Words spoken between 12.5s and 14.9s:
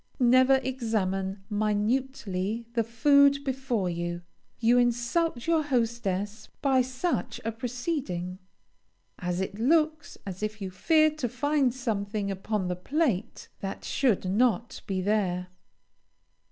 the plate that should not